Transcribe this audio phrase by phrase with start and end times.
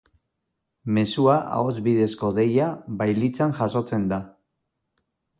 [0.97, 2.69] Mezua ahots bidezko deia
[3.01, 4.19] bailitzan jasotzen da.